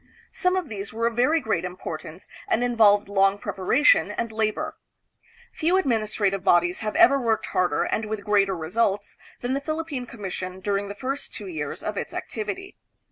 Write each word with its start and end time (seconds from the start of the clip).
Some 0.31 0.55
of 0.55 0.67
these 0.67 0.91
were 0.91 1.05
of 1.05 1.15
very 1.15 1.39
great 1.39 1.63
importance 1.63 2.27
and 2.47 2.63
involved 2.63 3.07
long 3.07 3.37
preparation 3.37 4.09
and 4.09 4.31
labor. 4.31 4.75
Few 5.53 5.77
administrative 5.77 6.43
bodies 6.43 6.79
have 6.79 6.95
ever 6.95 7.19
worked 7.21 7.45
harder 7.45 7.83
and 7.83 8.05
with 8.05 8.23
greater 8.25 8.57
results 8.57 9.15
than 9.41 9.53
the 9.53 9.61
Philippine 9.61 10.07
Commission 10.07 10.59
during 10.59 10.87
the 10.87 10.95
first 10.95 11.35
two 11.35 11.45
years 11.45 11.83
of 11.83 11.97
its 11.97 12.15
activity. 12.15 12.77